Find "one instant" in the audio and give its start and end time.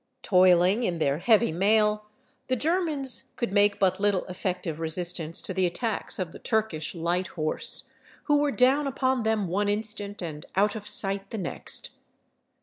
9.47-10.23